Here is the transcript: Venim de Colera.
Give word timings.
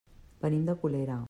Venim 0.45 0.65
de 0.71 0.77
Colera. 0.85 1.19